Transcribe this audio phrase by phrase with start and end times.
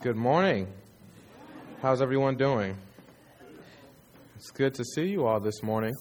[0.00, 0.68] Good morning.
[1.82, 2.76] How's everyone doing?
[4.36, 5.92] It's good to see you all this morning.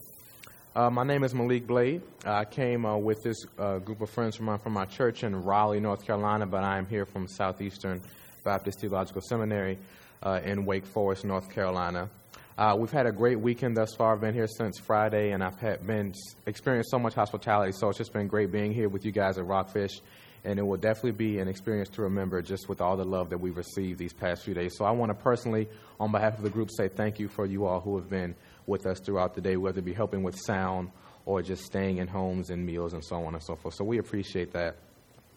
[0.75, 2.03] Uh, my name is Maliek Blade.
[2.23, 5.35] I came uh, with this uh, group of friends from my, from my church in
[5.35, 8.03] Raleigh, North Carolina, but I am here from Southeastern
[8.43, 9.79] Baptist Theological Seminary
[10.21, 12.07] uh, in Wake Forest, North Carolina.
[12.55, 14.13] Uh, we've had a great weekend thus far.
[14.13, 16.13] I've been here since Friday, and I've had, been
[16.45, 17.71] experienced so much hospitality.
[17.71, 20.01] So it's just been great being here with you guys at Rockfish
[20.43, 23.39] and it will definitely be an experience to remember just with all the love that
[23.39, 24.75] we've received these past few days.
[24.77, 25.67] So I want to personally,
[25.99, 28.85] on behalf of the group, say thank you for you all who have been with
[28.85, 30.91] us throughout the day, whether it be helping with sound
[31.25, 33.75] or just staying in homes and meals and so on and so forth.
[33.75, 34.77] So we appreciate that.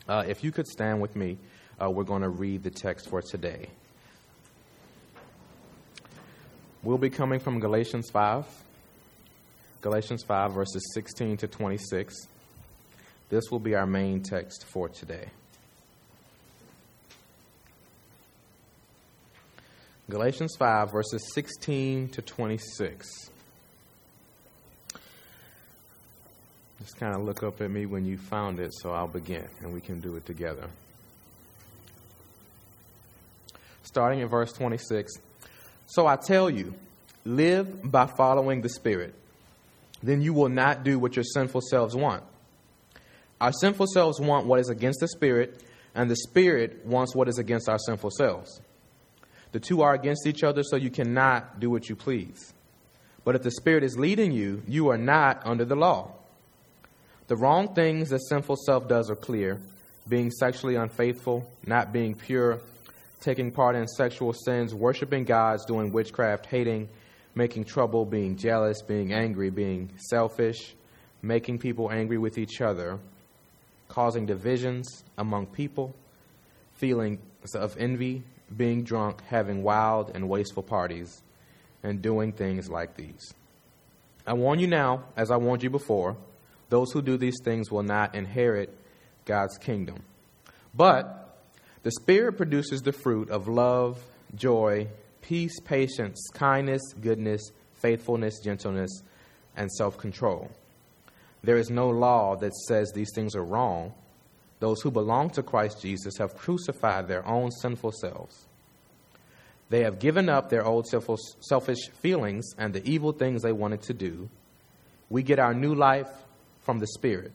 [0.09, 1.39] Uh, if you could stand with me,
[1.81, 3.69] uh, we're going to read the text for today.
[6.83, 8.47] We'll be coming from Galatians 5,
[9.81, 12.15] Galatians 5, verses 16 to 26.
[13.31, 15.29] This will be our main text for today.
[20.11, 23.31] Galatians 5, verses 16 to 26.
[26.81, 29.73] Just kind of look up at me when you found it, so I'll begin and
[29.73, 30.69] we can do it together.
[33.85, 35.13] Starting in verse 26.
[35.87, 36.75] So I tell you,
[37.25, 39.15] live by following the Spirit.
[40.03, 42.25] Then you will not do what your sinful selves want.
[43.41, 47.39] Our sinful selves want what is against the Spirit, and the Spirit wants what is
[47.39, 48.61] against our sinful selves.
[49.53, 52.53] The two are against each other, so you cannot do what you please.
[53.25, 56.13] But if the Spirit is leading you, you are not under the law.
[57.29, 59.61] The wrong things the sinful self does are clear
[60.09, 62.59] being sexually unfaithful, not being pure,
[63.21, 66.89] taking part in sexual sins, worshiping gods, doing witchcraft, hating,
[67.35, 70.75] making trouble, being jealous, being angry, being selfish,
[71.23, 72.99] making people angry with each other
[73.91, 75.95] causing divisions among people,
[76.75, 77.21] feelings
[77.55, 78.23] of envy,
[78.57, 81.23] being drunk, having wild and wasteful parties,
[81.83, 83.35] and doing things like these.
[84.27, 86.17] I warn you now, as I warned you before,
[86.69, 88.77] those who do these things will not inherit
[89.25, 90.03] God's kingdom.
[90.73, 91.37] But
[91.83, 93.99] the Spirit produces the fruit of love,
[94.35, 94.87] joy,
[95.21, 99.03] peace, patience, kindness, goodness, faithfulness, gentleness,
[99.57, 100.51] and self control.
[101.43, 103.95] There is no law that says these things are wrong.
[104.59, 108.47] Those who belong to Christ Jesus have crucified their own sinful selves.
[109.71, 113.95] They have given up their old selfish feelings and the evil things they wanted to
[113.95, 114.29] do.
[115.09, 116.11] We get our new life
[116.63, 117.33] from the Spirit,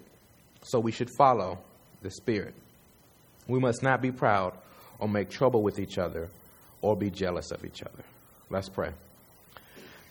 [0.61, 1.59] so we should follow
[2.03, 2.53] the Spirit.
[3.47, 4.53] We must not be proud
[4.99, 6.29] or make trouble with each other
[6.81, 8.03] or be jealous of each other.
[8.49, 8.91] Let's pray.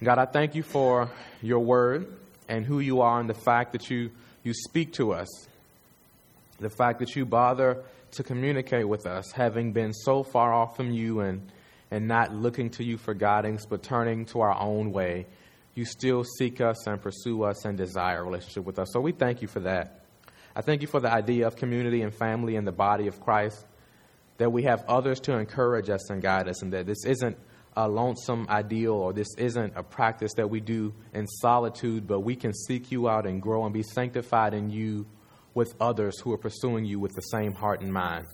[0.02, 2.06] God, I thank you for your word
[2.48, 4.10] and who you are and the fact that you,
[4.42, 5.28] you speak to us,
[6.60, 7.82] the fact that you bother
[8.12, 11.50] to communicate with us, having been so far off from you and,
[11.90, 15.26] and not looking to you for guidance, but turning to our own way.
[15.74, 18.92] You still seek us and pursue us and desire a relationship with us.
[18.92, 20.04] So we thank you for that.
[20.54, 23.66] I thank you for the idea of community and family in the body of Christ,
[24.38, 27.36] that we have others to encourage us and guide us, and that this isn't
[27.76, 32.36] a lonesome ideal or this isn't a practice that we do in solitude, but we
[32.36, 35.06] can seek you out and grow and be sanctified in you
[35.54, 38.26] with others who are pursuing you with the same heart and mind.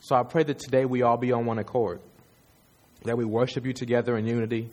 [0.00, 2.00] So I pray that today we all be on one accord,
[3.04, 4.70] that we worship you together in unity,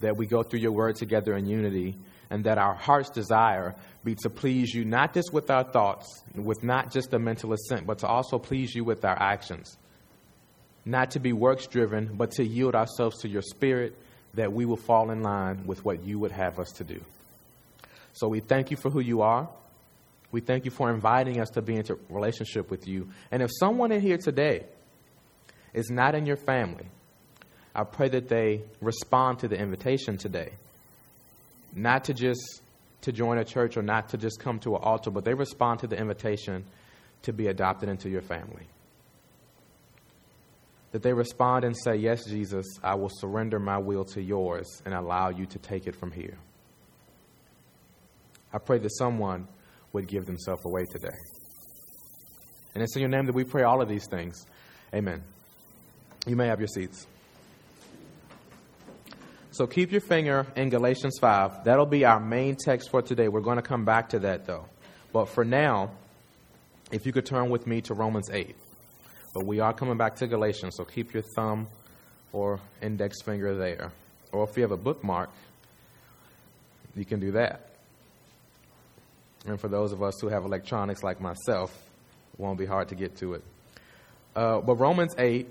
[0.00, 1.96] that we go through your word together in unity,
[2.30, 6.62] and that our heart's desire be to please you not just with our thoughts, with
[6.62, 9.76] not just a mental assent, but to also please you with our actions
[10.84, 13.96] not to be works driven, but to yield ourselves to your spirit
[14.34, 17.00] that we will fall in line with what you would have us to do.
[18.12, 19.48] So we thank you for who you are.
[20.30, 23.08] We thank you for inviting us to be into relationship with you.
[23.30, 24.64] And if someone in here today
[25.72, 26.86] is not in your family,
[27.74, 30.50] I pray that they respond to the invitation today.
[31.74, 32.62] Not to just
[33.02, 35.80] to join a church or not to just come to an altar, but they respond
[35.80, 36.64] to the invitation
[37.22, 38.66] to be adopted into your family
[40.94, 44.94] that they respond and say, Yes, Jesus, I will surrender my will to yours and
[44.94, 46.38] allow you to take it from here.
[48.52, 49.48] I pray that someone
[49.92, 51.16] would give themselves away today.
[52.74, 54.46] And it's in your name that we pray all of these things.
[54.94, 55.24] Amen.
[56.28, 57.08] You may have your seats.
[59.50, 61.64] So keep your finger in Galatians 5.
[61.64, 63.26] That'll be our main text for today.
[63.26, 64.66] We're going to come back to that, though.
[65.12, 65.90] But for now,
[66.92, 68.54] if you could turn with me to Romans 8.
[69.34, 71.66] But we are coming back to Galatians, so keep your thumb
[72.32, 73.90] or index finger there.
[74.30, 75.30] Or if you have a bookmark,
[76.94, 77.68] you can do that.
[79.46, 81.70] And for those of us who have electronics like myself,
[82.32, 83.42] it won't be hard to get to it.
[84.36, 85.46] Uh, but Romans 8,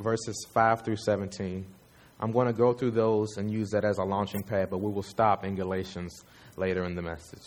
[0.00, 1.64] verses 5 through 17.
[2.20, 4.90] I'm going to go through those and use that as a launching pad, but we
[4.92, 6.22] will stop in Galatians
[6.56, 7.46] later in the message.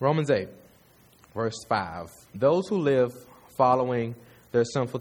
[0.00, 0.48] Romans 8,
[1.34, 2.08] verse 5.
[2.34, 3.12] Those who live
[3.56, 4.14] following
[4.52, 5.00] their sinful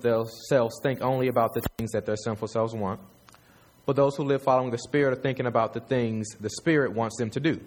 [0.49, 2.99] selves think only about the things that their sinful selves want.
[3.85, 7.17] But those who live following the Spirit are thinking about the things the Spirit wants
[7.17, 7.59] them to do.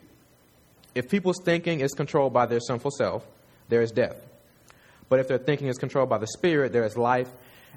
[0.95, 3.27] If people's thinking is controlled by their sinful self,
[3.69, 4.17] there is death.
[5.09, 7.29] But if their thinking is controlled by the Spirit, there is life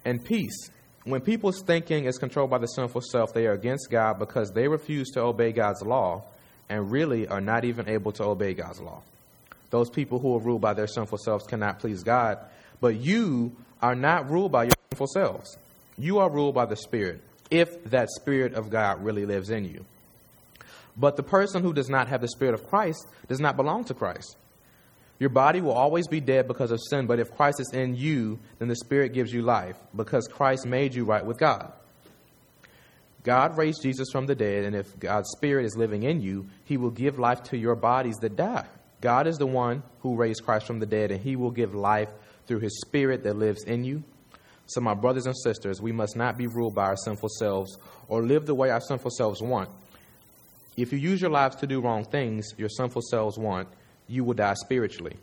[0.06, 0.70] and peace.
[1.04, 4.68] When people's thinking is controlled by the sinful self, they are against God because they
[4.68, 6.24] refuse to obey God's law
[6.70, 9.02] and really are not even able to obey God's law.
[9.70, 12.40] Those people who are ruled by their sinful selves cannot please God,
[12.82, 15.58] but you are not ruled by your sinful selves.
[15.98, 17.22] You are ruled by the Spirit,
[17.52, 19.86] if that Spirit of God really lives in you.
[20.98, 23.94] But the person who does not have the Spirit of Christ does not belong to
[23.94, 24.36] Christ.
[25.20, 28.40] Your body will always be dead because of sin, but if Christ is in you,
[28.58, 31.74] then the Spirit gives you life because Christ made you right with God.
[33.24, 36.78] God raised Jesus from the dead, and if God's Spirit is living in you, He
[36.78, 38.66] will give life to your bodies that die.
[39.02, 42.10] God is the one who raised Christ from the dead, and He will give life
[42.48, 44.04] through His Spirit that lives in you.
[44.66, 48.22] So, my brothers and sisters, we must not be ruled by our sinful selves or
[48.22, 49.70] live the way our sinful selves want.
[50.78, 53.68] If you use your lives to do wrong things your sinful selves want,
[54.08, 55.18] you will die spiritually.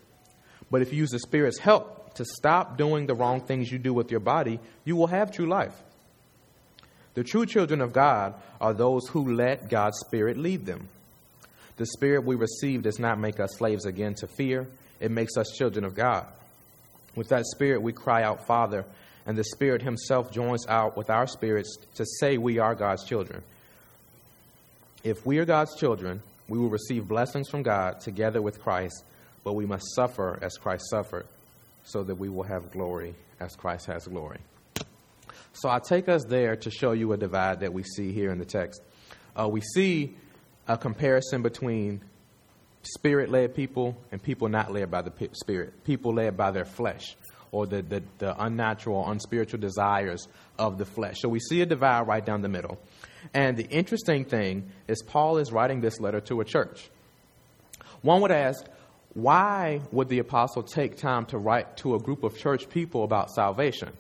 [0.71, 3.95] But if you use the Spirit's help to stop doing the wrong things you do
[3.95, 5.75] with your body, you will have true life.
[7.15, 10.89] The true children of God are those who let God's Spirit lead them.
[11.77, 14.67] The Spirit we receive does not make us slaves again to fear,
[15.01, 16.27] it makes us children of God.
[17.15, 18.85] With that Spirit, we cry out, Father,
[19.27, 23.43] and the Spirit Himself joins out with our spirits to say we are God's children.
[25.05, 29.05] If we are God's children, we will receive blessings from God together with Christ,
[29.45, 31.27] but we must suffer as Christ suffered
[31.85, 34.39] so that we will have glory as Christ has glory.
[35.53, 38.39] So I take us there to show you a divide that we see here in
[38.39, 38.83] the text.
[39.35, 40.17] Uh, we see
[40.69, 42.01] a comparison between
[42.83, 47.17] spirit led people and people not led by the spirit, people led by their flesh
[47.53, 50.29] or the, the, the unnatural, unspiritual desires
[50.59, 51.17] of the flesh.
[51.21, 52.79] So we see a divide right down the middle.
[53.33, 56.91] And the interesting thing is, Paul is writing this letter to a church.
[58.03, 58.65] One would ask,
[59.15, 63.31] why would the apostle take time to write to a group of church people about
[63.31, 63.93] salvation?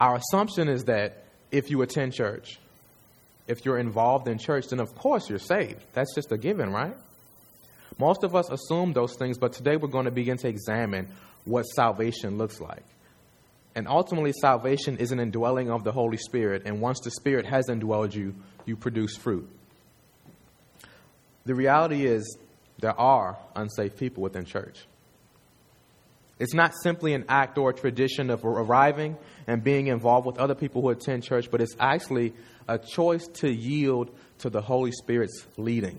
[0.00, 2.58] Our assumption is that if you attend church,
[3.48, 5.82] if you're involved in church, then of course you're saved.
[5.94, 6.94] That's just a given, right?
[7.98, 11.08] Most of us assume those things, but today we're going to begin to examine
[11.44, 12.84] what salvation looks like.
[13.74, 16.62] And ultimately, salvation is an indwelling of the Holy Spirit.
[16.64, 18.34] And once the Spirit has indwelled you,
[18.66, 19.48] you produce fruit.
[21.44, 22.36] The reality is,
[22.80, 24.84] there are unsafe people within church.
[26.38, 29.16] It's not simply an act or a tradition of arriving
[29.46, 32.32] and being involved with other people who attend church, but it's actually
[32.68, 35.98] a choice to yield to the Holy Spirit's leading.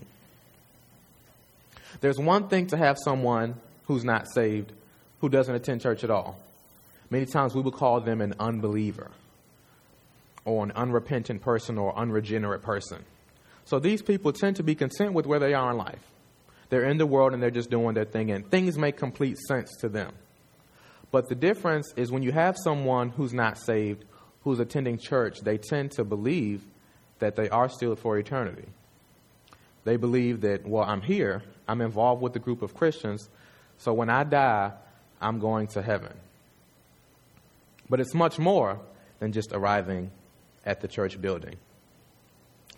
[2.02, 3.56] There's one thing to have someone
[3.86, 4.72] who's not saved
[5.20, 6.40] who doesn't attend church at all.
[7.10, 9.10] Many times we would call them an unbeliever
[10.46, 13.04] or an unrepentant person or unregenerate person.
[13.66, 16.00] So these people tend to be content with where they are in life.
[16.70, 19.76] They're in the world and they're just doing their thing, and things make complete sense
[19.82, 20.14] to them.
[21.12, 24.06] But the difference is when you have someone who's not saved,
[24.44, 26.64] who's attending church, they tend to believe
[27.20, 28.68] that they are sealed for eternity.
[29.84, 33.30] They believe that, well, I'm here, I'm involved with a group of Christians,
[33.78, 34.72] so when I die,
[35.22, 36.14] I'm going to heaven.
[37.90, 38.80] But it's much more
[39.20, 40.12] than just arriving
[40.66, 41.56] at the church building.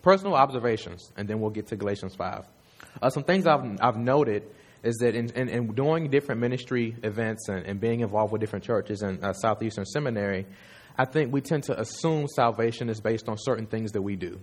[0.02, 2.44] Personal observations, and then we'll get to Galatians 5.
[3.00, 4.44] Uh, some things I've, I've noted
[4.82, 8.64] is that in, in, in doing different ministry events and, and, being involved with different
[8.64, 10.44] churches in uh, Southeastern Seminary,
[10.96, 14.40] I think we tend to assume salvation is based on certain things that we do.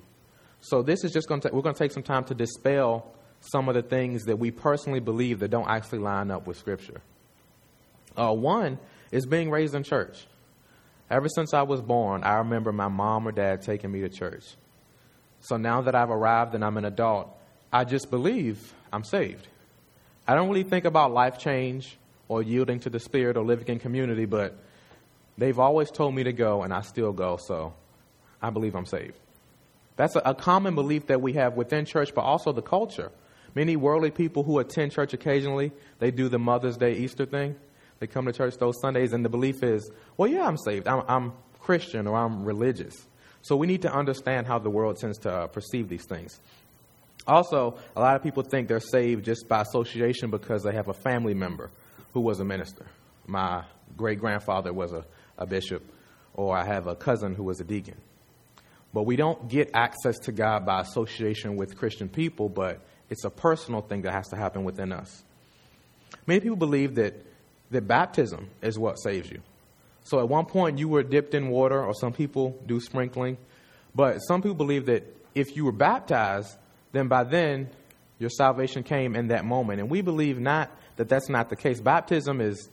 [0.62, 3.70] So this is just going to we're going to take some time to dispel some
[3.70, 7.02] of the things that we personally believe that don't actually line up with Scripture.
[8.18, 8.78] Uh, one
[9.12, 10.28] is being raised in church.
[11.10, 14.44] Ever since I was born, I remember my mom or dad taking me to church.
[15.42, 17.36] So now that I've arrived and I'm an adult,
[17.72, 19.48] I just believe I'm saved.
[20.28, 23.80] I don't really think about life change or yielding to the Spirit or living in
[23.80, 24.58] community, but
[25.40, 27.74] they've always told me to go, and I still go, so
[28.42, 29.18] I believe I'm saved.
[29.96, 33.12] That's a, a common belief that we have within church, but also the culture.
[33.56, 37.56] Many worldly people who attend church occasionally, they do the Mother's Day Easter thing.
[38.00, 40.88] They come to church those Sundays, and the belief is, well, yeah, I'm saved.
[40.88, 42.96] I'm, I'm Christian or I'm religious.
[43.42, 46.40] So we need to understand how the world tends to uh, perceive these things.
[47.28, 50.94] Also, a lot of people think they're saved just by association because they have a
[50.94, 51.70] family member
[52.14, 52.86] who was a minister.
[53.28, 53.64] my
[53.96, 55.06] great grandfather was a,
[55.40, 55.82] a bishop,
[56.36, 57.96] or I have a cousin who was a deacon.
[58.94, 63.30] But we don't get access to God by association with Christian people, but it's a
[63.30, 65.24] personal thing that has to happen within us.
[66.28, 67.16] Many people believe that,
[67.72, 69.42] that baptism is what saves you.
[70.04, 73.38] So at one point you were dipped in water, or some people do sprinkling,
[73.96, 75.04] but some people believe that
[75.36, 76.56] if you were baptized,
[76.92, 77.70] then by then
[78.18, 79.80] your salvation came in that moment.
[79.80, 81.80] And we believe not that that's not the case.
[81.80, 82.70] Baptism is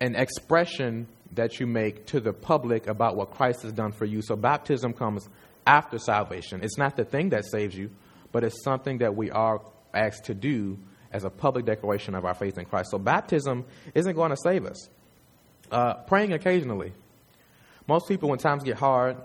[0.00, 4.22] an expression that you make to the public about what Christ has done for you.
[4.22, 5.28] So baptism comes
[5.66, 6.60] after salvation.
[6.62, 7.90] It's not the thing that saves you,
[8.32, 9.60] but it's something that we are
[9.92, 10.78] asked to do
[11.12, 12.90] as a public declaration of our faith in Christ.
[12.90, 14.88] So baptism isn't going to save us.
[15.70, 16.92] Uh, praying occasionally.
[17.86, 19.16] Most people, when times get hard,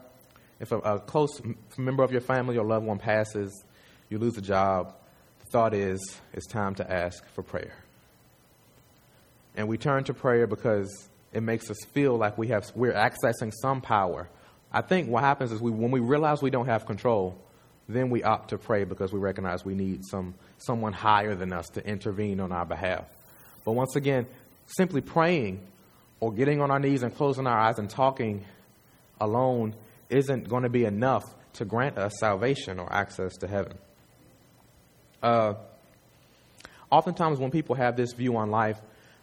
[0.59, 1.41] if a, a close
[1.77, 3.63] member of your family or loved one passes,
[4.09, 4.93] you lose a job,
[5.39, 7.73] the thought is it's time to ask for prayer.
[9.55, 13.51] And we turn to prayer because it makes us feel like we have, we're accessing
[13.61, 14.29] some power.
[14.71, 17.37] I think what happens is we, when we realize we don't have control,
[17.89, 21.67] then we opt to pray because we recognize we need some, someone higher than us
[21.69, 23.05] to intervene on our behalf.
[23.65, 24.25] But once again,
[24.65, 25.61] simply praying
[26.19, 28.45] or getting on our knees and closing our eyes and talking
[29.19, 29.75] alone
[30.09, 31.23] isn't going to be enough
[31.53, 33.77] to grant us salvation or access to heaven.
[35.21, 35.53] Uh,
[36.89, 38.79] oftentimes, when people have this view on life,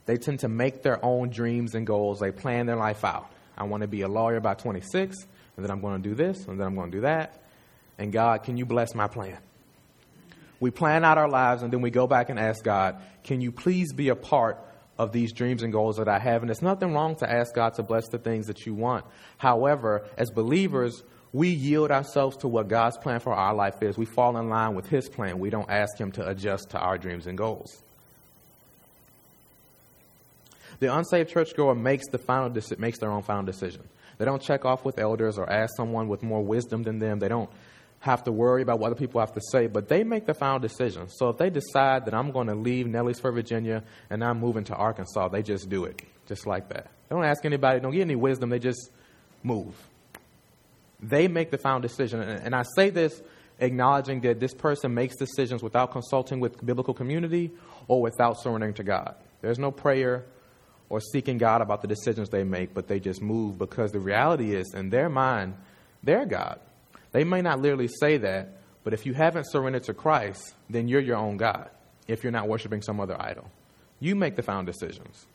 [0.06, 2.20] they tend to make their own dreams and goals.
[2.20, 3.30] They plan their life out.
[3.56, 5.16] I want to be a lawyer by 26,
[5.56, 7.42] and then I'm going to do this, and then I'm going to do that.
[7.98, 9.38] And God, can you bless my plan?
[10.58, 13.52] We plan out our lives, and then we go back and ask God, can you
[13.52, 14.58] please be a part
[14.98, 16.42] of these dreams and goals that I have?
[16.42, 19.04] And it's nothing wrong to ask God to bless the things that you want.
[19.38, 21.02] However, as believers,
[21.32, 23.96] we yield ourselves to what God's plan for our life is.
[23.96, 25.38] We fall in line with His plan.
[25.38, 27.82] We don't ask Him to adjust to our dreams and goals.
[30.80, 33.82] The unsaved churchgoer makes the final deci- makes their own final decision.
[34.18, 37.20] They don't check off with elders or ask someone with more wisdom than them.
[37.20, 37.48] They don't
[38.00, 40.58] have to worry about what other people have to say, but they make the final
[40.58, 41.08] decision.
[41.08, 44.74] So if they decide that I'm going to leave Nelliesburg, Virginia, and I'm moving to
[44.74, 46.86] Arkansas, they just do it, just like that.
[47.08, 48.90] They don't ask anybody, don't get any wisdom, they just
[49.42, 49.74] move.
[51.02, 52.20] They make the final decision.
[52.20, 53.22] And I say this
[53.58, 57.50] acknowledging that this person makes decisions without consulting with biblical community
[57.88, 59.14] or without surrendering to God.
[59.42, 60.24] There's no prayer
[60.90, 64.54] or seeking God about the decisions they make, but they just move because the reality
[64.54, 65.54] is, in their mind,
[66.02, 66.60] they're God.
[67.12, 71.00] They may not literally say that, but if you haven't surrendered to Christ, then you're
[71.00, 71.70] your own God
[72.08, 73.50] if you're not worshiping some other idol.
[74.00, 75.26] You make the final decisions.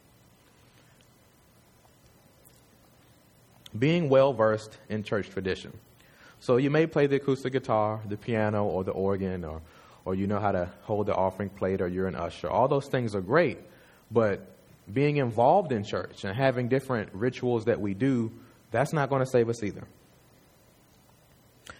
[3.77, 5.77] Being well versed in church tradition.
[6.39, 9.61] So you may play the acoustic guitar, the piano, or the organ, or,
[10.03, 12.49] or you know how to hold the offering plate, or you're an usher.
[12.49, 13.59] All those things are great,
[14.11, 14.54] but
[14.91, 18.31] being involved in church and having different rituals that we do,
[18.71, 19.87] that's not going to save us either.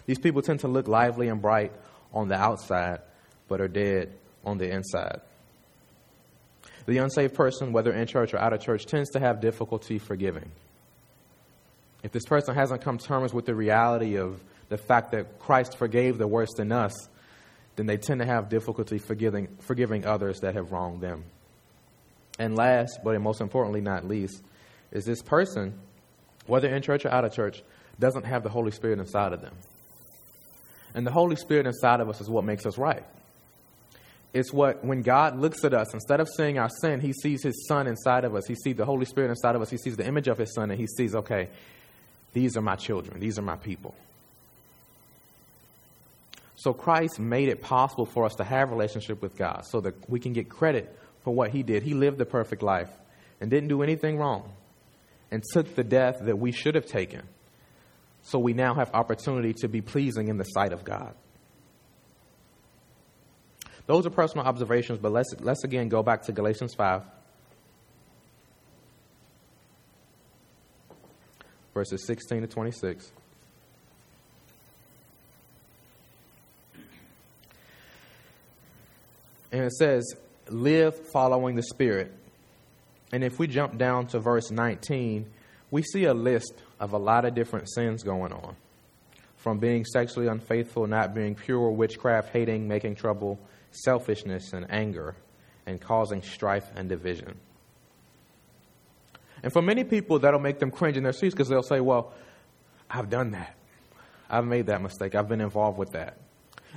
[0.06, 1.72] These people tend to look lively and bright
[2.14, 3.02] on the outside,
[3.48, 5.22] but are dead on the inside.
[6.86, 10.52] The unsaved person, whether in church or out of church, tends to have difficulty forgiving.
[12.04, 15.78] If this person hasn't come to terms with the reality of the fact that Christ
[15.78, 16.94] forgave the worst in us,
[17.76, 21.26] then they tend to have difficulty forgiving, forgiving others that have wronged them.
[22.38, 24.42] And last, but most importantly, not least,
[24.92, 25.80] is this person,
[26.48, 27.64] whether in church or out of church,
[28.00, 29.56] doesn't have the Holy Spirit inside of them.
[30.94, 33.04] And the Holy Spirit inside of us is what makes us right.
[34.34, 37.68] It's what, when God looks at us, instead of seeing our sin, He sees His
[37.68, 38.46] Son inside of us.
[38.46, 39.70] He sees the Holy Spirit inside of us.
[39.70, 41.48] He sees the image of His Son, and He sees, okay,
[42.34, 43.96] these are my children, these are my people.
[46.58, 50.10] So Christ made it possible for us to have a relationship with God so that
[50.10, 51.82] we can get credit for what he did.
[51.82, 52.92] He lived the perfect life
[53.42, 54.54] and didn't do anything wrong
[55.32, 57.24] and took the death that we should have taken.
[58.22, 61.16] So we now have opportunity to be pleasing in the sight of God.
[63.88, 67.02] Those are personal observations, but let's, let's again go back to Galatians 5,
[71.74, 73.12] verses 16 to 26.
[79.52, 80.16] And it says,
[80.50, 82.14] live following the Spirit.
[83.12, 85.26] And if we jump down to verse 19,
[85.72, 88.56] we see a list of a lot of different sins going on
[89.38, 93.40] from being sexually unfaithful, not being pure, witchcraft, hating, making trouble,
[93.72, 95.16] selfishness, and anger,
[95.68, 97.38] and causing strife and division.
[99.44, 102.12] And for many people, that'll make them cringe in their seats because they'll say, Well,
[102.90, 103.56] I've done that.
[104.28, 105.14] I've made that mistake.
[105.14, 106.18] I've been involved with that.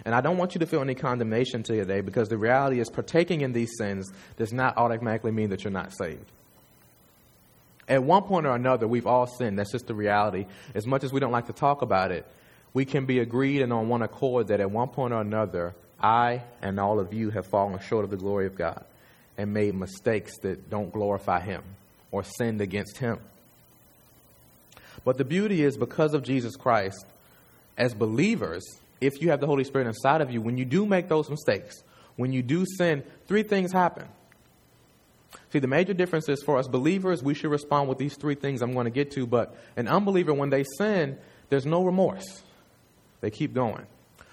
[0.04, 3.40] And I don't want you to feel any condemnation today because the reality is partaking
[3.40, 6.30] in these sins does not automatically mean that you're not saved.
[7.88, 9.58] At one point or another, we've all sinned.
[9.58, 10.46] That's just the reality.
[10.74, 12.26] As much as we don't like to talk about it,
[12.74, 16.42] we can be agreed and on one accord that at one point or another, I
[16.60, 18.84] and all of you have fallen short of the glory of God
[19.36, 21.62] and made mistakes that don't glorify Him
[22.10, 23.18] or sinned against Him.
[25.04, 27.06] But the beauty is because of Jesus Christ,
[27.76, 28.64] as believers,
[29.00, 31.82] if you have the Holy Spirit inside of you, when you do make those mistakes,
[32.16, 34.08] when you do sin, three things happen.
[35.52, 38.60] See, the major difference is for us believers, we should respond with these three things
[38.62, 42.42] I'm going to get to, but an unbeliever, when they sin, there's no remorse.
[43.20, 43.86] They keep going.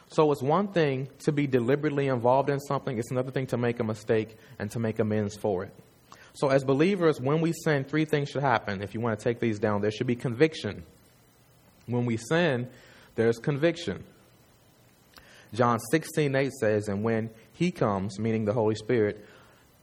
[0.09, 3.79] So it's one thing to be deliberately involved in something, it's another thing to make
[3.79, 5.73] a mistake and to make amends for it.
[6.33, 8.81] So, as believers, when we sin, three things should happen.
[8.81, 10.83] If you want to take these down, there should be conviction.
[11.85, 12.67] When we sin,
[13.15, 14.03] there's conviction.
[15.55, 19.25] John 16, 8 says, And when he comes, meaning the Holy Spirit,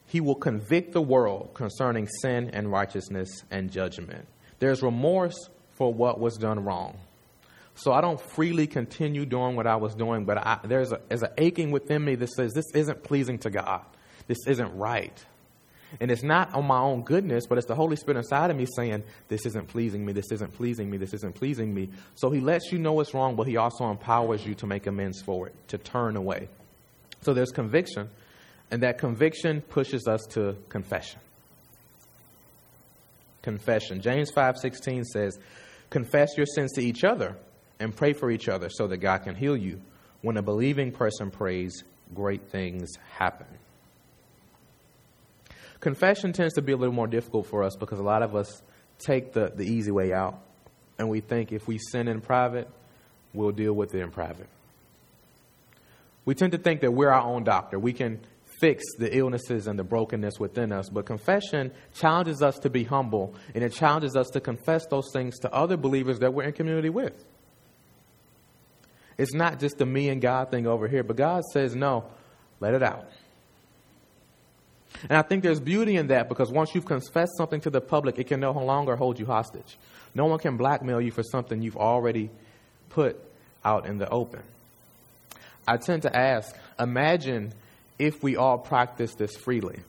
[0.07, 4.27] he will convict the world concerning sin and righteousness and judgment.
[4.59, 6.99] There's remorse for what was done wrong.
[7.75, 11.23] So I don't freely continue doing what I was doing, but I, there's, a, there's
[11.23, 13.83] an aching within me that says, This isn't pleasing to God.
[14.27, 15.25] This isn't right.
[16.01, 18.67] And it's not on my own goodness, but it's the Holy Spirit inside of me
[18.77, 21.91] saying, This isn't pleasing me, this isn't pleasing me, this isn't pleasing me.
[22.15, 25.21] So he lets you know it's wrong, but he also empowers you to make amends
[25.23, 26.49] for it, to turn away.
[27.23, 28.09] So there's conviction,
[28.71, 31.21] and that conviction pushes us to confession.
[33.43, 34.01] Confession.
[34.01, 35.39] James 5:16 says,
[35.91, 37.37] "Confess your sins to each other
[37.79, 39.81] and pray for each other so that God can heal you.
[40.23, 41.85] When a believing person prays,
[42.15, 43.47] great things happen."
[45.83, 48.63] Confession tends to be a little more difficult for us because a lot of us
[49.01, 50.41] take the, the easy way out
[50.97, 52.69] and we think if we sin in private,
[53.35, 54.49] we'll deal with it in private.
[56.25, 57.81] We tend to think that we're our own doctor.
[57.81, 58.21] We can
[58.61, 60.89] fix the illnesses and the brokenness within us.
[60.89, 65.41] But confession challenges us to be humble, and it challenges us to confess those things
[65.41, 67.25] to other believers that we're in community with.
[69.19, 72.05] It's not just the me and God thing over here, but God says, no,
[72.61, 73.09] let it out.
[75.09, 78.19] And I think there's beauty in that because once you've confessed something to the public,
[78.19, 79.79] it can no longer hold you hostage.
[80.15, 82.31] No one can blackmail you for something you've already
[82.91, 83.19] put
[83.65, 84.43] out in the open.
[85.67, 87.53] I tend to ask imagine
[87.99, 89.81] if we all practice this freely.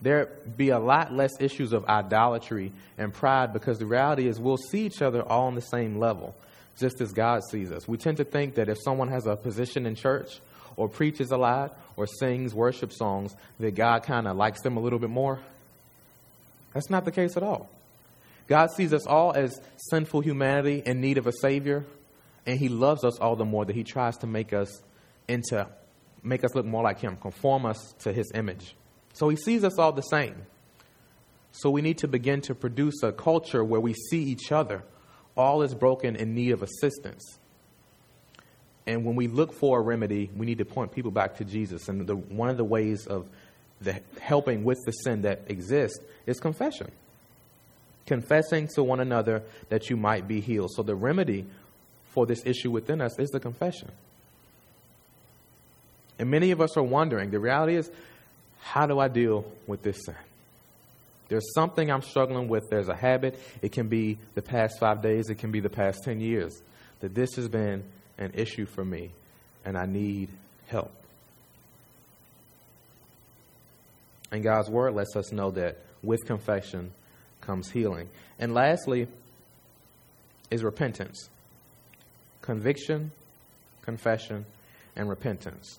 [0.00, 4.56] There'd be a lot less issues of idolatry and pride because the reality is we'll
[4.56, 6.36] see each other all on the same level,
[6.78, 7.88] just as God sees us.
[7.88, 10.40] We tend to think that if someone has a position in church
[10.78, 14.80] or preaches a lot or sings worship songs, that God kind of likes them a
[14.80, 15.40] little bit more.
[16.72, 17.68] That's not the case at all.
[18.46, 19.60] God sees us all as
[19.90, 21.84] sinful humanity in need of a Savior,
[22.46, 24.82] and He loves us all the more that He tries to make us
[25.26, 25.68] into
[26.22, 28.74] make us look more like Him, conform us to His image.
[29.12, 30.36] So He sees us all the same.
[31.50, 34.84] So we need to begin to produce a culture where we see each other
[35.36, 37.38] all as broken in need of assistance.
[38.88, 41.88] And when we look for a remedy, we need to point people back to Jesus.
[41.88, 43.26] And the, one of the ways of
[43.82, 46.90] the helping with the sin that exists is confession.
[48.06, 50.70] Confessing to one another that you might be healed.
[50.74, 51.44] So the remedy
[52.14, 53.92] for this issue within us is the confession.
[56.18, 57.90] And many of us are wondering the reality is,
[58.60, 60.16] how do I deal with this sin?
[61.28, 62.64] There's something I'm struggling with.
[62.70, 63.38] There's a habit.
[63.60, 66.62] It can be the past five days, it can be the past 10 years.
[67.00, 67.84] That this has been
[68.18, 69.10] an issue for me,
[69.64, 70.28] and I need
[70.66, 70.92] help.
[74.30, 76.92] And God's Word lets us know that with confession
[77.40, 78.08] comes healing.
[78.38, 79.08] And lastly,
[80.50, 81.28] is repentance
[82.42, 83.10] conviction,
[83.82, 84.46] confession,
[84.96, 85.78] and repentance.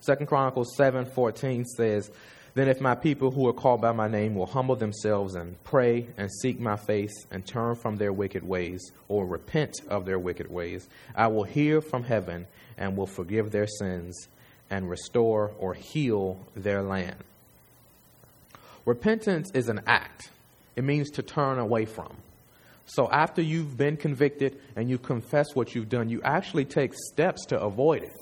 [0.00, 2.10] Second Chronicles 7:14 says,
[2.54, 6.06] "Then if my people who are called by my name will humble themselves and pray
[6.16, 10.50] and seek my face and turn from their wicked ways or repent of their wicked
[10.50, 12.46] ways, I will hear from heaven
[12.78, 14.28] and will forgive their sins
[14.70, 17.16] and restore or heal their land."
[18.86, 20.30] Repentance is an act.
[20.76, 22.16] It means to turn away from.
[22.86, 27.46] So after you've been convicted and you confess what you've done, you actually take steps
[27.46, 28.12] to avoid it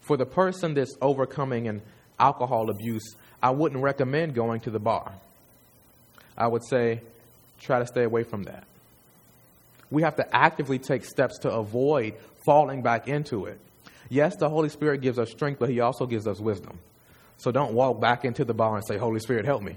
[0.00, 1.82] for the person that's overcoming an
[2.20, 5.12] alcohol abuse, I wouldn't recommend going to the bar.
[6.36, 7.00] I would say,
[7.58, 8.64] try to stay away from that.
[9.90, 13.58] We have to actively take steps to avoid falling back into it.
[14.08, 16.78] Yes, the Holy Spirit gives us strength, but He also gives us wisdom.
[17.38, 19.76] So don't walk back into the bar and say, Holy Spirit, help me.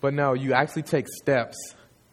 [0.00, 1.56] But no, you actually take steps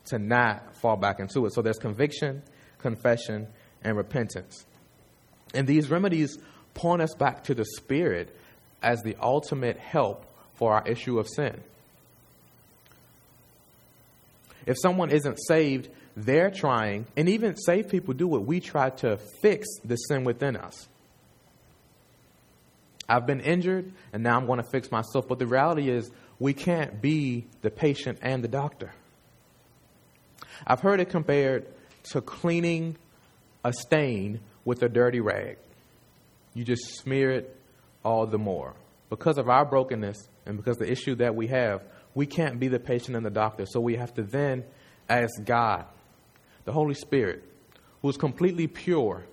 [0.05, 1.53] to not fall back into it.
[1.53, 2.41] So there's conviction,
[2.79, 3.47] confession,
[3.83, 4.65] and repentance.
[5.53, 6.37] And these remedies
[6.73, 8.35] point us back to the Spirit
[8.81, 11.61] as the ultimate help for our issue of sin.
[14.65, 19.17] If someone isn't saved, they're trying, and even saved people do it, we try to
[19.41, 20.87] fix the sin within us.
[23.07, 25.27] I've been injured, and now I'm going to fix myself.
[25.27, 28.93] But the reality is, we can't be the patient and the doctor.
[30.65, 31.65] I've heard it compared
[32.11, 32.97] to cleaning
[33.63, 35.57] a stain with a dirty rag.
[36.53, 37.55] You just smear it
[38.03, 38.75] all the more.
[39.09, 41.83] Because of our brokenness and because the issue that we have,
[42.13, 43.65] we can't be the patient and the doctor.
[43.65, 44.63] So we have to then
[45.09, 45.85] ask God,
[46.65, 47.43] the Holy Spirit,
[48.01, 49.25] who is completely pure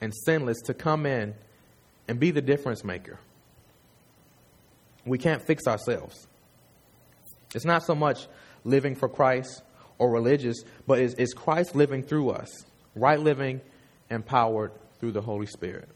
[0.00, 1.34] and sinless, to come in
[2.08, 3.18] and be the difference maker.
[5.06, 6.26] We can't fix ourselves.
[7.54, 8.26] It's not so much
[8.64, 9.62] living for Christ
[9.98, 12.50] or religious, but is, is Christ living through us,
[12.94, 13.60] right living,
[14.10, 15.88] empowered through the Holy Spirit.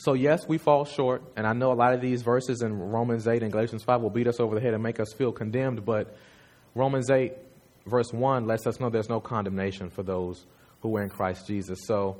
[0.00, 3.26] So, yes, we fall short, and I know a lot of these verses in Romans
[3.26, 5.84] 8 and Galatians 5 will beat us over the head and make us feel condemned,
[5.84, 6.16] but
[6.76, 7.32] Romans 8,
[7.84, 10.46] verse 1, lets us know there's no condemnation for those
[10.82, 11.80] who are in Christ Jesus.
[11.86, 12.18] So,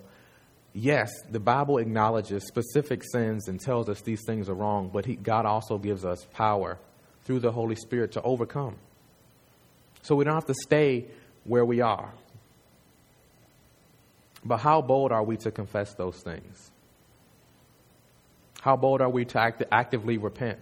[0.73, 5.15] yes, the Bible acknowledges specific sins and tells us these things are wrong, but he,
[5.15, 6.79] God also gives us power
[7.23, 8.75] through the Holy Spirit to overcome.
[10.03, 11.07] So we don't have to stay
[11.45, 12.13] where we are.
[14.45, 16.73] But how bold are we to confess those things?
[18.61, 20.61] How bold are we to act- actively repent?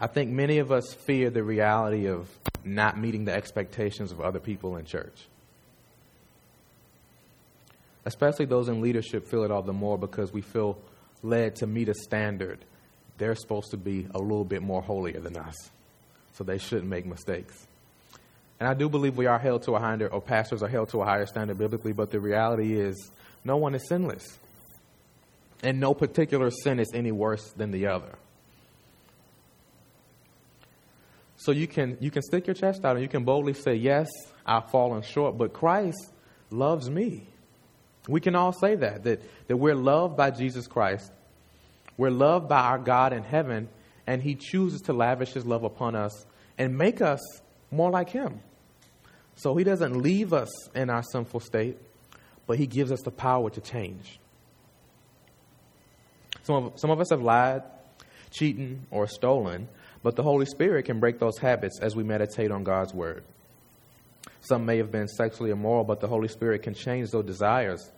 [0.00, 2.28] I think many of us fear the reality of
[2.64, 5.26] not meeting the expectations of other people in church.
[8.04, 10.78] Especially those in leadership feel it all the more because we feel
[11.22, 12.58] led to meet a standard.
[13.18, 15.56] They're supposed to be a little bit more holier than us
[16.34, 17.66] so they shouldn't make mistakes.
[18.60, 21.02] And I do believe we are held to a higher, or pastors are held to
[21.02, 23.10] a higher standard biblically, but the reality is
[23.44, 24.38] no one is sinless.
[25.62, 28.16] And no particular sin is any worse than the other.
[31.36, 34.08] So you can, you can stick your chest out and you can boldly say, Yes,
[34.44, 36.12] I've fallen short, but Christ
[36.50, 37.28] loves me.
[38.08, 41.12] We can all say that, that, that we're loved by Jesus Christ.
[41.96, 43.68] We're loved by our God in heaven,
[44.06, 47.20] and He chooses to lavish His love upon us and make us
[47.70, 48.40] more like Him.
[49.36, 51.76] So He doesn't leave us in our sinful state,
[52.46, 54.18] but He gives us the power to change.
[56.48, 57.62] Some of, some of us have lied,
[58.30, 59.68] cheated, or stolen,
[60.02, 63.22] but the Holy Spirit can break those habits as we meditate on God's Word.
[64.40, 67.92] Some may have been sexually immoral, but the Holy Spirit can change those desires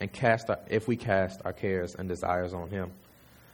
[0.00, 2.90] and cast our, if we cast our cares and desires on Him.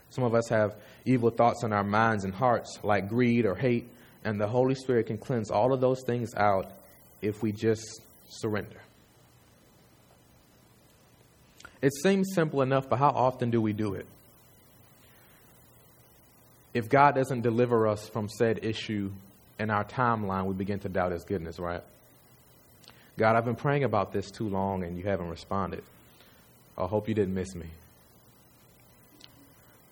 [0.09, 3.89] Some of us have evil thoughts in our minds and hearts, like greed or hate,
[4.25, 6.73] and the Holy Spirit can cleanse all of those things out
[7.23, 8.83] if we just surrender.
[11.81, 14.07] It seems simple enough, but how often do we do it?
[16.73, 19.11] If God doesn't deliver us from said issue
[19.59, 21.83] in our timeline, we begin to doubt His goodness, right?
[23.19, 25.83] God, I've been praying about this too long and you haven't responded.
[26.79, 27.67] I hope you didn't miss me.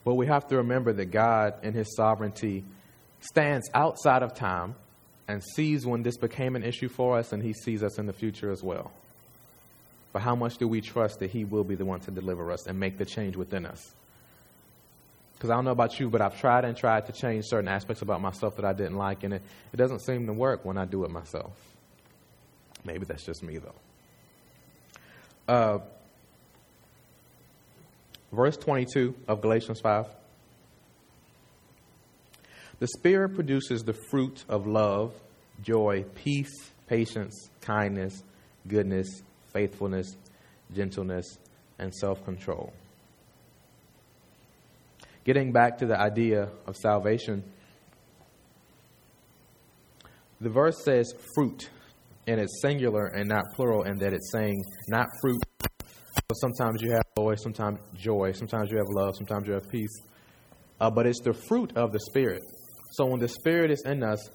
[0.04, 2.64] But we have to remember that God, in His sovereignty,
[3.20, 4.74] stands outside of time
[5.26, 8.12] and sees when this became an issue for us, and He sees us in the
[8.14, 8.90] future as well.
[10.12, 12.66] But how much do we trust that He will be the one to deliver us
[12.66, 13.94] and make the change within us?
[15.38, 18.02] Because I don't know about you, but I've tried and tried to change certain aspects
[18.02, 20.84] about myself that I didn't like, and it, it doesn't seem to work when I
[20.84, 21.52] do it myself.
[22.84, 23.74] Maybe that's just me, though.
[25.46, 25.78] Uh,
[28.32, 30.06] verse 22 of Galatians 5.
[32.80, 35.12] The Spirit produces the fruit of love,
[35.62, 36.50] joy, peace,
[36.88, 38.24] patience, kindness,
[38.66, 39.22] goodness,
[39.52, 40.16] faithfulness,
[40.74, 41.38] gentleness,
[41.78, 42.72] and self control.
[45.28, 47.44] Getting back to the idea of salvation,
[50.40, 51.68] the verse says fruit,
[52.26, 55.38] and it's singular and not plural, and that it's saying not fruit.
[55.82, 60.00] So sometimes you have joy, sometimes joy, sometimes you have love, sometimes you have peace.
[60.80, 62.40] Uh, but it's the fruit of the Spirit.
[62.92, 64.30] So when the Spirit is in us,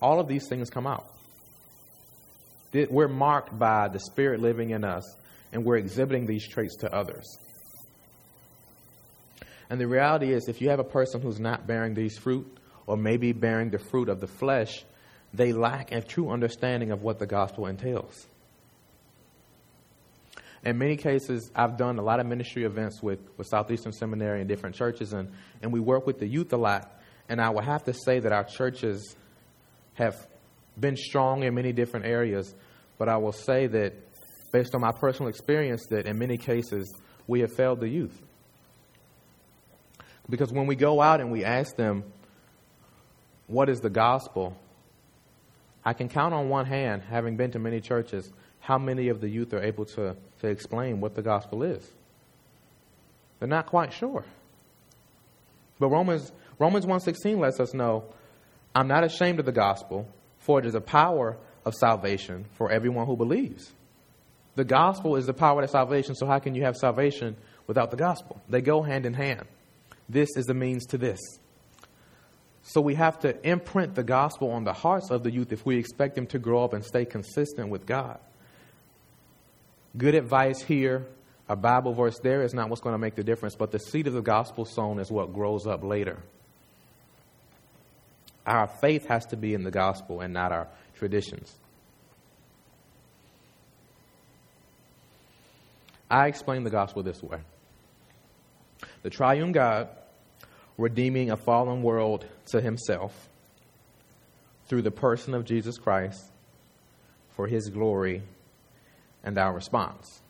[0.00, 1.06] all of these things come out.
[2.90, 5.04] We're marked by the Spirit living in us,
[5.52, 7.38] and we're exhibiting these traits to others.
[9.72, 12.46] And the reality is, if you have a person who's not bearing these fruit,
[12.86, 14.84] or maybe bearing the fruit of the flesh,
[15.32, 18.26] they lack a true understanding of what the gospel entails.
[20.62, 24.46] In many cases, I've done a lot of ministry events with, with Southeastern Seminary and
[24.46, 25.32] different churches, and,
[25.62, 27.00] and we work with the youth a lot.
[27.30, 29.16] And I would have to say that our churches
[29.94, 30.14] have
[30.78, 32.54] been strong in many different areas,
[32.98, 33.94] but I will say that,
[34.52, 36.94] based on my personal experience, that in many cases,
[37.26, 38.22] we have failed the youth.
[40.32, 42.04] Because when we go out and we ask them,
[43.48, 44.56] what is the gospel,
[45.84, 49.28] I can count on one hand, having been to many churches, how many of the
[49.28, 51.86] youth are able to, to explain what the gospel is.
[53.38, 54.24] They're not quite sure.
[55.78, 58.04] But Romans Romans 1:16 lets us know,
[58.74, 63.06] I'm not ashamed of the gospel, for it is a power of salvation for everyone
[63.06, 63.70] who believes.
[64.54, 67.98] The gospel is the power of salvation, so how can you have salvation without the
[67.98, 68.40] gospel?
[68.48, 69.46] They go hand in hand.
[70.12, 71.18] This is the means to this.
[72.62, 75.78] So we have to imprint the gospel on the hearts of the youth if we
[75.78, 78.20] expect them to grow up and stay consistent with God.
[79.96, 81.06] Good advice here,
[81.48, 84.06] a Bible verse there is not what's going to make the difference, but the seed
[84.06, 86.18] of the gospel sown is what grows up later.
[88.46, 91.54] Our faith has to be in the gospel and not our traditions.
[96.10, 97.38] I explain the gospel this way
[99.02, 99.88] the triune God
[100.78, 103.28] redeeming a fallen world to himself
[104.66, 106.30] through the person of Jesus Christ
[107.30, 108.22] for his glory
[109.22, 110.20] and our response.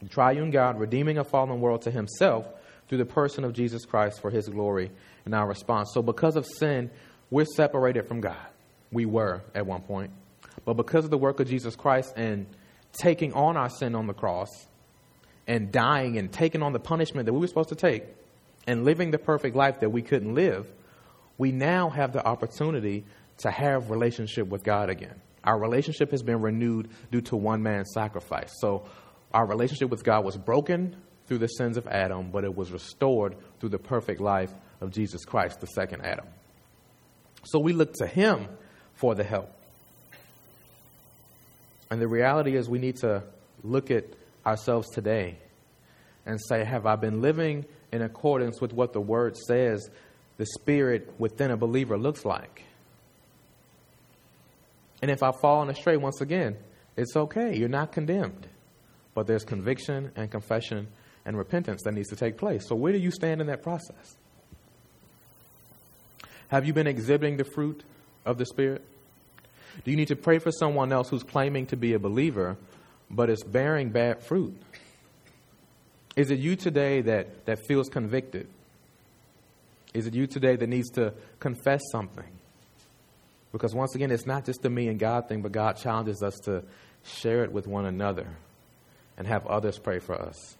[0.00, 2.46] The triune God redeeming a fallen world to himself
[2.88, 4.90] through the person of Jesus Christ for his glory
[5.24, 5.90] and our response.
[5.92, 6.90] So, because of sin,
[7.30, 8.36] we're separated from God.
[8.90, 10.10] We were at one point.
[10.64, 12.46] But because of the work of Jesus Christ and
[12.92, 14.48] taking on our sin on the cross
[15.46, 18.04] and dying and taking on the punishment that we were supposed to take
[18.70, 20.64] and living the perfect life that we couldn't live,
[21.38, 23.04] we now have the opportunity
[23.38, 25.20] to have relationship with God again.
[25.42, 28.52] Our relationship has been renewed due to one man's sacrifice.
[28.60, 28.86] So
[29.34, 30.94] our relationship with God was broken
[31.26, 35.24] through the sins of Adam, but it was restored through the perfect life of Jesus
[35.24, 36.26] Christ, the second Adam.
[37.42, 38.46] So we look to him
[38.94, 39.50] for the help.
[41.90, 43.24] And the reality is, we need to
[43.64, 44.04] look at
[44.46, 45.38] ourselves today
[46.24, 49.90] and say, Have I been living in accordance with what the Word says
[50.36, 52.64] the Spirit within a believer looks like?
[55.02, 56.56] And if I've fallen astray, once again,
[56.96, 57.56] it's okay.
[57.56, 58.46] You're not condemned.
[59.14, 60.88] But there's conviction and confession
[61.24, 62.66] and repentance that needs to take place.
[62.68, 64.16] So, where do you stand in that process?
[66.48, 67.82] Have you been exhibiting the fruit
[68.24, 68.84] of the Spirit?
[69.84, 72.56] Do you need to pray for someone else who's claiming to be a believer
[73.10, 74.60] but is bearing bad fruit?
[76.20, 78.46] Is it you today that, that feels convicted?
[79.94, 82.30] Is it you today that needs to confess something?
[83.52, 86.34] Because once again, it's not just a me and God thing, but God challenges us
[86.44, 86.62] to
[87.04, 88.26] share it with one another
[89.16, 90.58] and have others pray for us.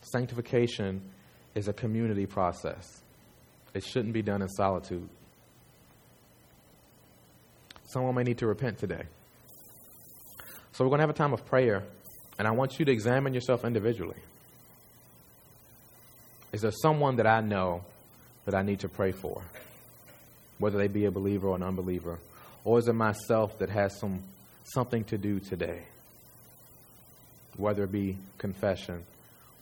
[0.00, 1.02] Sanctification
[1.54, 3.02] is a community process,
[3.74, 5.10] it shouldn't be done in solitude.
[7.84, 9.02] Someone may need to repent today.
[10.72, 11.84] So, we're going to have a time of prayer,
[12.40, 14.16] and I want you to examine yourself individually.
[16.52, 17.84] Is there someone that I know
[18.46, 19.42] that I need to pray for?
[20.56, 22.18] Whether they be a believer or an unbeliever?
[22.64, 24.22] Or is it myself that has some
[24.64, 25.82] something to do today?
[27.58, 29.04] Whether it be confession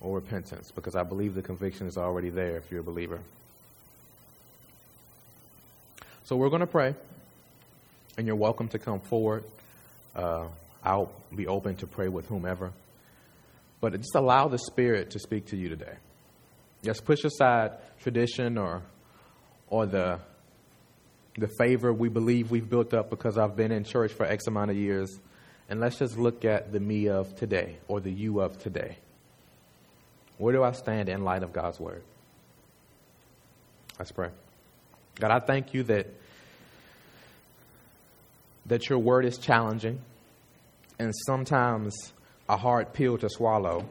[0.00, 3.18] or repentance, because I believe the conviction is already there if you're a believer.
[6.26, 6.94] So we're going to pray,
[8.16, 9.42] and you're welcome to come forward.
[10.14, 10.46] Uh,
[10.82, 12.72] I'll be open to pray with whomever.
[13.80, 15.94] But just allow the Spirit to speak to you today.
[16.82, 18.82] Just push aside tradition or,
[19.68, 20.20] or the,
[21.36, 24.70] the favor we believe we've built up because I've been in church for X amount
[24.70, 25.18] of years,
[25.68, 28.98] and let's just look at the me of today or the you of today.
[30.38, 32.02] Where do I stand in light of God's word?
[33.98, 34.30] Let's pray.
[35.16, 36.06] God, I thank you that
[38.66, 39.98] that your word is challenging
[40.98, 42.12] and sometimes
[42.48, 43.88] a hard pill to swallow.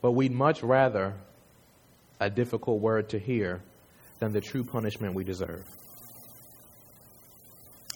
[0.00, 1.14] But we'd much rather
[2.20, 3.62] a difficult word to hear
[4.18, 5.64] than the true punishment we deserve.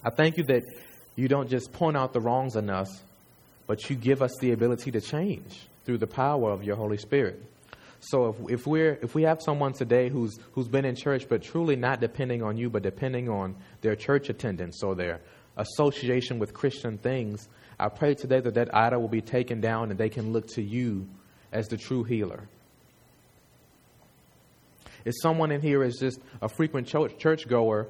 [0.05, 0.63] I thank you that
[1.17, 3.03] you don't just point out the wrongs in us,
[3.67, 7.43] but you give us the ability to change through the power of your Holy Spirit.
[8.01, 11.43] So if, if we're if we have someone today who's who's been in church but
[11.43, 15.21] truly not depending on you, but depending on their church attendance or their
[15.57, 19.99] association with Christian things, I pray today that that idol will be taken down and
[19.99, 21.09] they can look to you
[21.53, 22.49] as the true healer.
[25.05, 27.89] If someone in here is just a frequent church churchgoer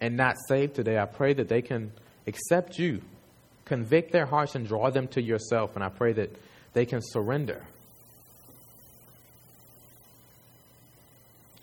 [0.00, 1.92] and not saved today, I pray that they can
[2.26, 3.02] accept you,
[3.64, 5.74] convict their hearts, and draw them to yourself.
[5.74, 6.30] And I pray that
[6.72, 7.62] they can surrender.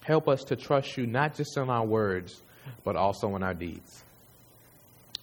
[0.05, 2.39] Help us to trust you not just in our words,
[2.83, 4.03] but also in our deeds.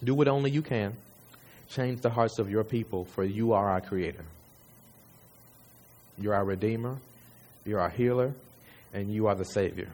[0.03, 0.97] Do what only you can.
[1.69, 4.25] Change the hearts of your people, for you are our Creator.
[6.19, 6.97] You're our Redeemer,
[7.65, 8.35] You're our healer,
[8.93, 9.89] and you are the Savior.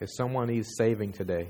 [0.00, 1.48] If someone needs saving today,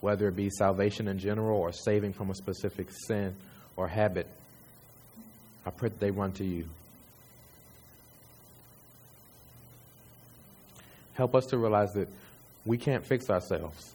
[0.00, 3.36] whether it be salvation in general or saving from a specific sin
[3.76, 4.26] or habit,
[5.66, 6.66] I pray that they run to you.
[11.22, 12.08] Help us to realize that
[12.66, 13.92] we can't fix ourselves.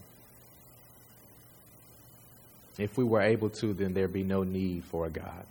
[2.78, 5.46] If we were able to, then there'd be no need for a God.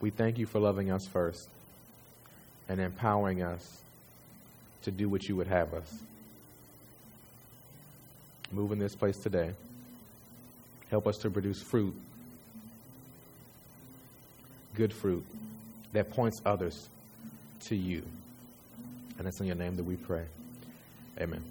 [0.00, 1.46] We thank you for loving us first
[2.70, 3.82] and empowering us
[4.84, 5.94] to do what you would have us.
[8.50, 9.50] Move in this place today.
[10.88, 11.94] Help us to produce fruit,
[14.74, 15.24] good fruit
[15.92, 16.88] that points others
[17.60, 18.02] to you.
[19.18, 20.24] And it's in your name that we pray.
[21.20, 21.42] Amen.